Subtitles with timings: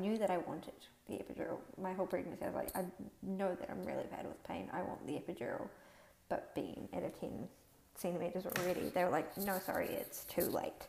[0.00, 0.74] knew that I wanted
[1.08, 1.58] the epidural.
[1.80, 2.84] My whole pregnancy, I was like, I
[3.22, 4.70] know that I'm really bad with pain.
[4.72, 5.68] I want the epidural.
[6.28, 7.48] But being at a 10
[7.94, 10.88] centimeters already, they were like, no, sorry, it's too late.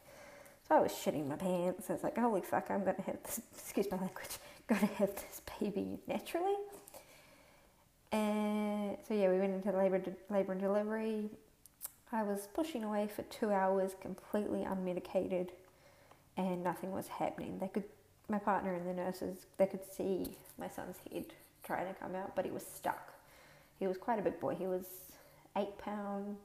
[0.67, 1.89] So I was shitting my pants.
[1.89, 4.37] I was like, holy fuck, I'm going to have this, excuse my language,
[4.67, 6.55] going to have this baby naturally.
[8.11, 11.29] And so yeah, we went into labor, labor and delivery.
[12.11, 15.49] I was pushing away for two hours, completely unmedicated,
[16.35, 17.57] and nothing was happening.
[17.59, 17.85] They could,
[18.31, 21.25] my partner and the nurses, they could see my son's head
[21.63, 23.13] trying to come out, but he was stuck.
[23.79, 24.55] He was quite a big boy.
[24.55, 24.85] He was
[25.57, 26.37] eight pound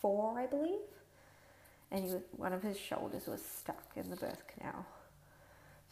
[0.00, 0.80] four, I believe,
[1.90, 4.86] and he was, one of his shoulders was stuck in the birth canal.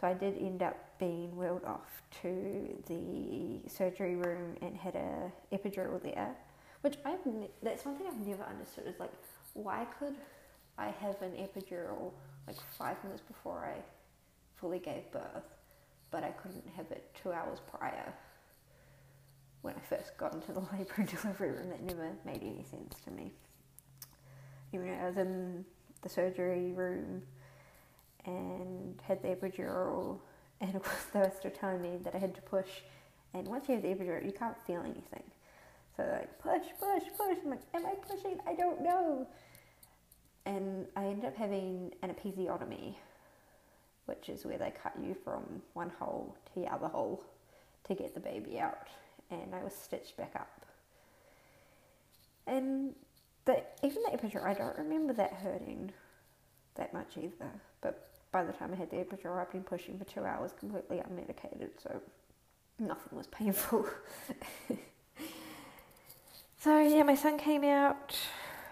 [0.01, 5.33] So I did end up being wheeled off to the surgery room and had a
[5.55, 6.35] epidural there,
[6.81, 7.21] which I've
[7.63, 9.13] that's one thing I've never understood is like
[9.55, 10.15] why could
[10.77, 12.11] I have an epidural
[12.49, 13.81] like five minutes before I
[14.63, 15.57] fully gave birth,
[16.13, 18.15] but I couldn't have it two hours prior
[19.63, 21.69] when I first got into the labour and delivery room.
[21.69, 23.33] That never made any sense to me.
[24.73, 25.65] Even though I was in
[26.01, 27.23] the surgery room
[28.25, 30.21] and had the epidural,
[30.61, 32.71] and of course they were still telling me that I had to push.
[33.35, 35.25] And once you have the epidural, you can't feel anything.
[35.97, 37.39] So they're like, push, push, push.
[37.45, 38.39] I'm like, am I pushing?
[38.47, 39.27] I don't know.
[40.47, 42.95] And I ended up having an episiotomy,
[44.07, 47.25] which is where they cut you from one hole to the other hole
[47.85, 48.89] to get the baby out.
[49.31, 50.67] And I was stitched back up.
[52.47, 52.95] And
[53.45, 55.93] the, even the epidural, I don't remember that hurting
[56.75, 57.51] that much either.
[57.81, 60.99] But by the time I had the epidural, I'd been pushing for two hours completely
[60.99, 62.01] unmedicated, so
[62.79, 63.87] nothing was painful.
[66.59, 68.17] so yeah, my son came out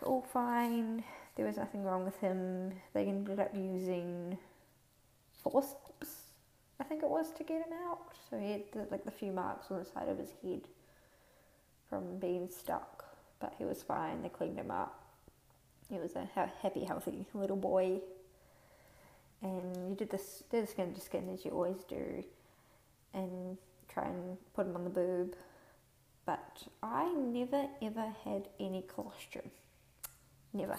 [0.02, 1.04] all fine.
[1.36, 2.72] There was nothing wrong with him.
[2.92, 4.38] They ended up using
[5.42, 6.30] forceps,
[6.80, 8.12] I think it was, to get him out.
[8.28, 10.62] So he had the, like the few marks on the side of his head
[11.88, 13.04] from being stuck,
[13.40, 14.22] but he was fine.
[14.22, 15.04] They cleaned him up.
[15.90, 16.28] He was a
[16.62, 18.00] happy, healthy little boy.
[19.42, 22.22] And you did this did the skin to skin as you always do
[23.14, 23.56] and
[23.92, 25.34] try and put him on the boob.
[26.26, 29.50] But I never ever had any colostrum.
[30.52, 30.78] Never.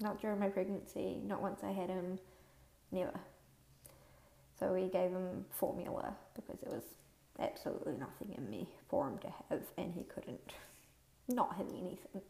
[0.00, 1.20] Not during my pregnancy.
[1.24, 2.18] Not once I had him.
[2.90, 3.12] Never
[4.60, 6.84] so we gave him formula because there was
[7.40, 10.52] absolutely nothing in me for him to have and he couldn't
[11.28, 12.20] not have anything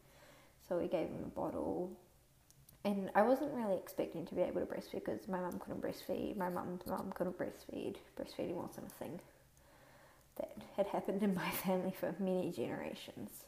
[0.69, 1.91] so we gave him a bottle
[2.85, 6.37] and I wasn't really expecting to be able to breastfeed because my mum couldn't breastfeed,
[6.37, 7.97] my mum's mum couldn't breastfeed.
[8.19, 9.21] Breastfeeding wasn't a thing
[10.37, 13.45] that had happened in my family for many generations.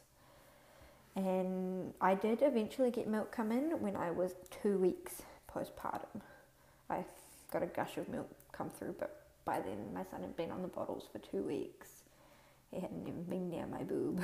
[1.15, 6.21] And I did eventually get milk come in when I was two weeks postpartum.
[6.89, 7.03] I
[7.51, 10.61] got a gush of milk come through, but by then my son had been on
[10.61, 11.87] the bottles for two weeks.
[12.71, 14.23] He hadn't even been near my boob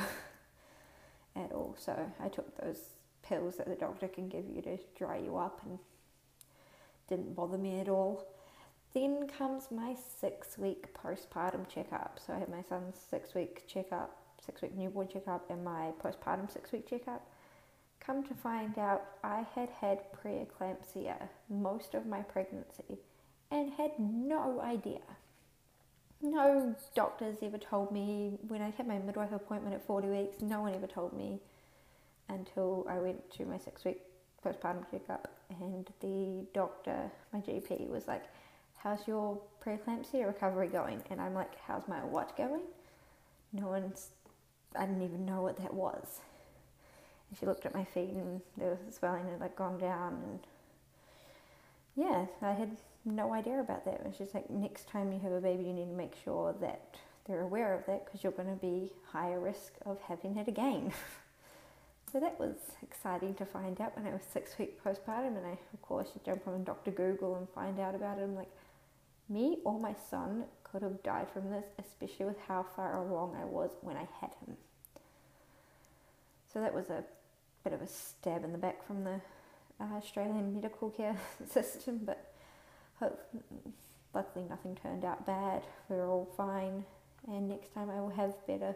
[1.36, 2.80] at all, so I took those
[3.22, 5.78] pills that the doctor can give you to dry you up and
[7.08, 8.26] didn't bother me at all.
[8.94, 12.20] Then comes my six week postpartum checkup.
[12.26, 16.52] So I had my son's six week checkup, six week newborn checkup, and my postpartum
[16.52, 17.28] six week checkup.
[18.00, 22.98] Come to find out, I had had preeclampsia most of my pregnancy
[23.52, 25.00] and had no idea.
[26.22, 30.62] No doctors ever told me when I had my midwife appointment at 40 weeks, no
[30.62, 31.40] one ever told me
[32.28, 34.02] until I went to my six week
[34.46, 38.24] postpartum checkup, and the doctor, my GP, was like,
[38.78, 41.02] How's your preeclampsia recovery going?
[41.10, 42.62] And I'm like, How's my what going?
[43.52, 44.10] No one's,
[44.78, 46.22] I didn't even know what that was.
[47.30, 50.40] And she looked at my feet, and there was swelling had like gone down, and
[52.00, 54.02] yeah, I had no idea about that.
[54.06, 56.96] And she's like, Next time you have a baby, you need to make sure that
[57.26, 60.92] they're aware of that because you're going to be higher risk of having it again.
[62.12, 65.60] So that was exciting to find out when I was six weeks postpartum, and I,
[65.76, 66.90] of course, you jump on Dr.
[66.90, 68.24] Google and find out about it.
[68.24, 68.50] I'm like,
[69.30, 73.46] me or my son could have died from this, especially with how far along I
[73.46, 74.58] was when I had him.
[76.52, 77.04] So that was a
[77.64, 79.22] bit of a stab in the back from the
[79.80, 81.16] uh, Australian medical care
[81.50, 82.34] system, but
[84.14, 85.64] luckily nothing turned out bad.
[85.90, 86.86] We are all fine,
[87.28, 88.76] and next time I will have better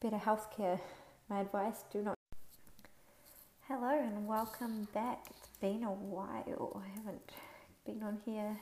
[0.00, 0.78] better healthcare
[1.28, 2.14] my advice do not.
[3.66, 5.26] Hello and welcome back.
[5.30, 6.82] It's been a while.
[6.82, 7.32] I haven't
[7.84, 8.56] been on here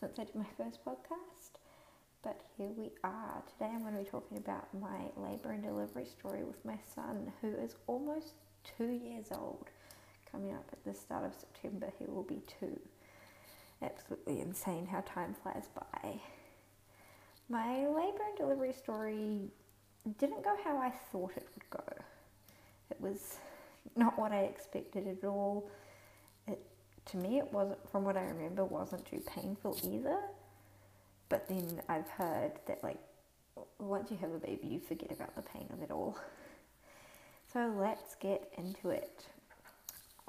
[0.00, 1.60] since I did my first podcast,
[2.24, 3.42] but here we are.
[3.52, 7.32] Today I'm going to be talking about my labour and delivery story with my son,
[7.40, 8.34] who is almost
[8.76, 9.68] two years old.
[10.32, 12.78] Coming up at the start of September, he will be two.
[13.82, 16.20] absolutely insane how time flies by.
[17.48, 19.50] My labour and delivery story
[20.18, 21.84] didn't go how I thought it would go.
[22.90, 23.38] It was
[23.96, 25.70] not what I expected at all.
[26.46, 26.60] It,
[27.06, 30.18] to me, it wasn't, from what I remember, wasn't too painful either.
[31.28, 32.98] But then I've heard that, like,
[33.78, 36.16] once you have a baby, you forget about the pain of it all.
[37.52, 39.26] So let's get into it.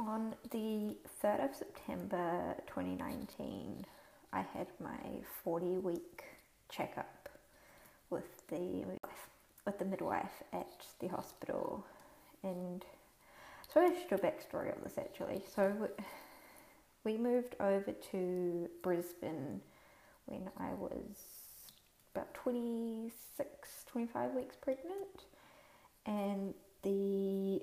[0.07, 3.85] On the 3rd of September 2019,
[4.33, 4.97] I had my
[5.43, 6.23] 40 week
[6.69, 7.29] checkup
[8.09, 8.83] with the
[9.63, 11.85] with the midwife at the hospital,
[12.41, 12.83] and
[13.71, 15.43] so I should do a backstory of this actually.
[15.53, 15.71] So
[17.03, 19.61] we moved over to Brisbane
[20.25, 21.15] when I was
[22.15, 25.25] about 26, 25 weeks pregnant,
[26.07, 27.61] and the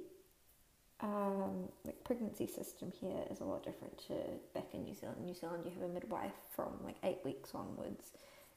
[1.01, 4.15] um, like pregnancy system here is a lot different to
[4.55, 5.25] back in New Zealand.
[5.25, 8.13] New Zealand, you have a midwife from like eight weeks onwards,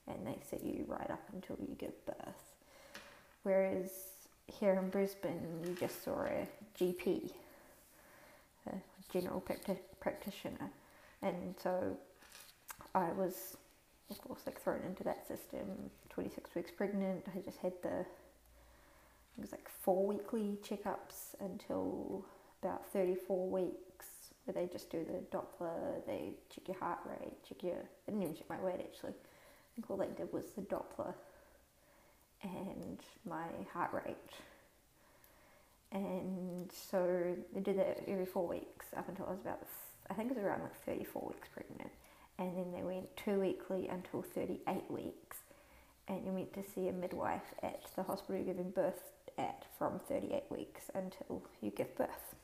[0.08, 2.56] and they set you right up until you give birth.
[3.44, 3.92] Whereas
[4.48, 6.48] here in Brisbane, you just saw a
[6.80, 7.32] GP,
[8.68, 8.74] a
[9.14, 10.70] general practi- practitioner,
[11.22, 11.96] and so
[12.96, 13.56] I was,
[14.10, 15.92] of course, like thrown into that system.
[16.10, 18.06] Twenty six weeks pregnant, I just had the
[19.38, 22.26] it was like four weekly checkups until
[22.62, 24.06] about 34 weeks
[24.46, 28.24] where they just do the Doppler, they check your heart rate, check your, I didn't
[28.24, 29.12] even check my weight actually.
[29.12, 31.14] I think all they did was the Doppler
[32.44, 34.16] and my heart rate.
[35.92, 39.62] And so they did that every four weeks up until I was about,
[40.10, 41.92] I think it was around like 34 weeks pregnant.
[42.40, 45.38] And then they went two weekly until 38 weeks.
[46.08, 49.02] And you went to see a midwife at the hospital giving birth
[49.38, 52.36] at from 38 weeks until you give birth.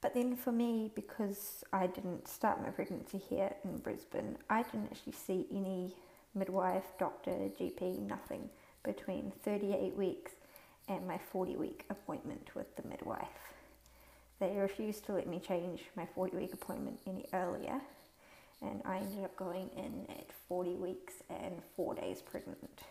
[0.00, 4.90] But then for me, because I didn't start my pregnancy here in Brisbane, I didn't
[4.92, 5.94] actually see any
[6.34, 8.50] midwife, doctor, GP, nothing
[8.82, 10.32] between 38 weeks
[10.88, 13.26] and my 40 week appointment with the midwife.
[14.40, 17.80] They refused to let me change my 40 week appointment any earlier,
[18.60, 22.82] and I ended up going in at 40 weeks and 4 days pregnant.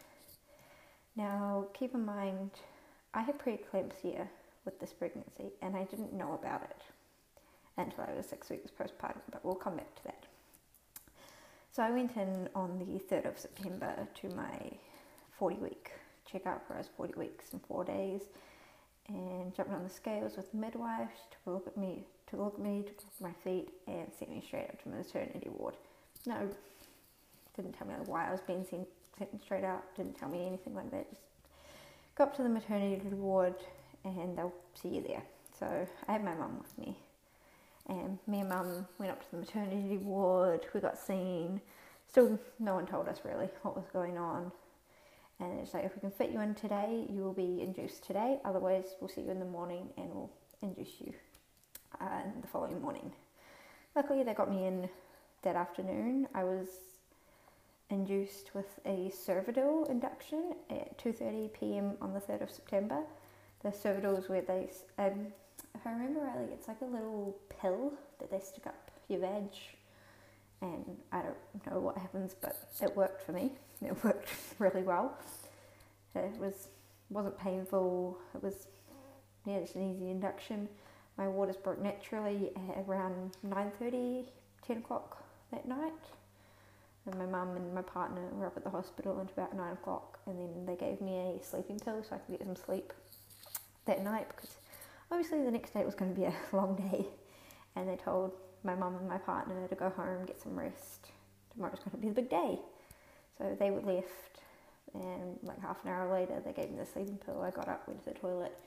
[1.16, 2.52] Now, keep in mind,
[3.14, 4.28] I had preeclampsia
[4.66, 6.82] with this pregnancy and I didn't know about it
[7.78, 10.26] until I was six weeks postpartum, but we'll come back to that.
[11.72, 14.72] So I went in on the 3rd of September to my
[15.38, 15.92] 40 week
[16.32, 18.22] checkup where I was 40 weeks and four days
[19.08, 22.40] and jumped on the scales with the midwife, She took a look at me, took
[22.40, 25.50] a look at me, took at my feet and sent me straight up to maternity
[25.50, 25.76] ward.
[26.26, 26.50] No,
[27.56, 28.88] didn't tell me why I was being sent
[29.18, 31.10] sent me straight out, didn't tell me anything like that.
[31.10, 31.22] Just
[32.16, 33.56] go up to the maternity ward
[34.04, 35.24] and they'll see you there.
[35.58, 36.98] So I had my mum with me.
[37.88, 41.62] And me and mum went up to the maternity ward, we got seen.
[42.10, 44.52] Still, no one told us really what was going on.
[45.40, 48.40] And it's like, if we can fit you in today, you will be induced today.
[48.46, 50.32] Otherwise, we'll see you in the morning and we'll
[50.62, 51.14] induce you
[52.00, 53.12] uh, the following morning.
[53.96, 54.90] Luckily, they got me in
[55.42, 56.28] that afternoon.
[56.34, 56.68] I was
[57.94, 61.94] induced with a Cervidil induction at 2:30 p.m.
[62.02, 63.02] on the 3rd of September.
[63.62, 65.28] The Cervidil is where they, um,
[65.76, 69.50] if I remember rightly, it's like a little pill that they stick up your veg,
[70.62, 73.52] and I don't know what happens, but it worked for me.
[73.82, 74.30] It worked
[74.60, 75.18] really well.
[76.16, 76.70] It was
[77.10, 78.18] wasn't painful.
[78.34, 78.68] It was
[79.46, 80.70] yeah, just an easy induction.
[81.18, 84.26] My waters broke naturally at around 9:30,
[84.66, 85.92] 10 o'clock that night
[87.06, 90.20] and my mum and my partner were up at the hospital until about nine o'clock,
[90.26, 92.94] and then they gave me a sleeping pill so I could get some sleep
[93.86, 94.56] that night because
[95.12, 97.06] obviously the next day was going to be a long day,
[97.76, 98.32] and they told
[98.64, 101.08] my mum and my partner to go home, get some rest.
[101.54, 102.60] Tomorrow's going to be the big day,
[103.38, 104.40] so they were left,
[104.94, 107.42] and like half an hour later, they gave me the sleeping pill.
[107.42, 108.58] I got up, went to the toilet,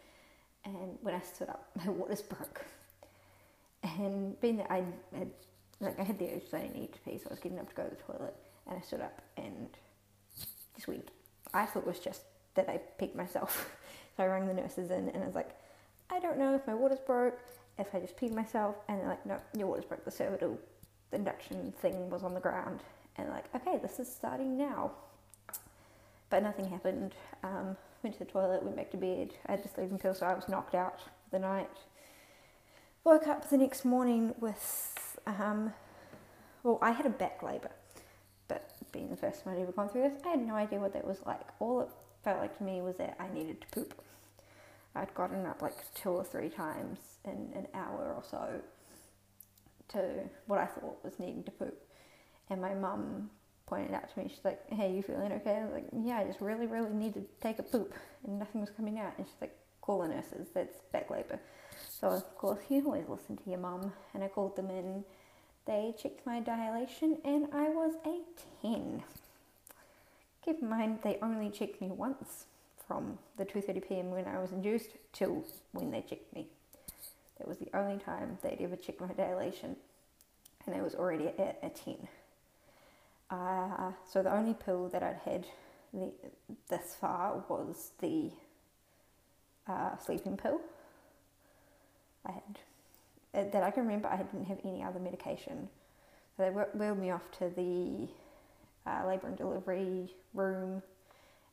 [0.64, 2.64] and when I stood up, my waters broke.
[3.82, 4.82] And being that I
[5.16, 5.30] had
[5.80, 7.68] like I had the urge that I needed to pee, so I was getting up
[7.68, 8.34] to go to the toilet,
[8.66, 9.68] and I stood up and
[10.74, 11.10] just went.
[11.54, 12.22] I thought it was just
[12.54, 13.76] that I peed myself,
[14.16, 15.50] so I rang the nurses in, and I was like,
[16.10, 17.38] I don't know if my water's broke,
[17.78, 20.04] if I just peed myself, and they're like, no, your water's broke.
[20.04, 20.56] The Cervidil
[21.12, 22.80] induction thing was on the ground,
[23.16, 24.92] and like, okay, this is starting now.
[26.30, 27.14] But nothing happened.
[27.44, 29.32] Um, went to the toilet, went back to bed.
[29.46, 31.70] I had the sleeping pill, so I was knocked out for the night.
[33.06, 35.72] Woke up the next morning with um,
[36.64, 37.70] well, I had a back labour,
[38.48, 40.92] but being the first time I'd ever gone through this, I had no idea what
[40.94, 41.46] that was like.
[41.60, 41.88] All it
[42.24, 44.02] felt like to me was that I needed to poop.
[44.96, 48.60] I'd gotten up like two or three times in an hour or so
[49.90, 51.80] to what I thought was needing to poop.
[52.50, 53.30] And my mum
[53.66, 55.58] pointed out to me, she's like, Hey, you feeling okay?
[55.58, 57.94] I was like, Yeah, I just really, really need to take a poop.
[58.26, 59.12] And nothing was coming out.
[59.16, 61.38] And she's like, Call the nurses, that's back labour.
[61.88, 63.92] So, of course, you always listen to your mum.
[64.14, 65.04] And I called them in.
[65.66, 68.20] They checked my dilation, and I was a
[68.62, 69.02] 10.
[70.44, 72.46] Keep in mind, they only checked me once
[72.86, 74.10] from the 2:30 p.m.
[74.12, 76.46] when I was induced till when they checked me.
[77.38, 79.76] That was the only time they'd ever checked my dilation,
[80.66, 81.96] and I was already at a 10.
[83.28, 85.46] Uh, so the only pill that I'd had
[85.92, 86.12] the,
[86.68, 88.30] this far was the
[89.66, 90.60] uh, sleeping pill.
[92.26, 92.58] I had
[93.34, 94.08] uh, that I can remember.
[94.08, 95.68] I didn't have any other medication.
[96.36, 98.08] So they wheeled me off to the
[98.90, 100.82] uh, labour and delivery room,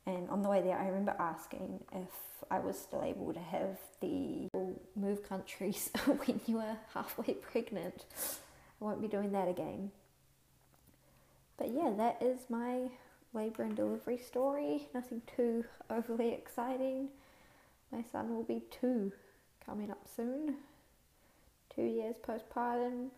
[0.06, 2.10] and on the way there, I remember asking if
[2.52, 4.50] I was still able to have the
[4.96, 8.06] move countries when you were halfway pregnant.
[8.82, 9.92] I won't be doing that again.
[11.58, 12.90] But yeah, that is my
[13.34, 14.90] labour and delivery story.
[14.94, 17.10] Nothing too overly exciting.
[17.92, 19.14] My son will be two
[19.66, 20.56] coming up soon.
[21.74, 23.10] Two years postpartum.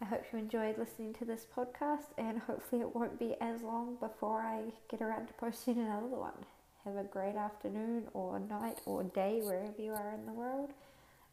[0.00, 3.96] I hope you enjoyed listening to this podcast and hopefully it won't be as long
[3.96, 6.44] before I get around to posting another one.
[6.84, 10.72] Have a great afternoon or night or day wherever you are in the world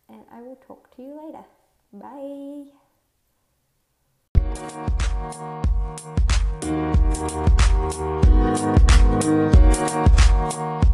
[0.07, 1.45] and I will talk to you later.
[10.73, 10.88] Bye.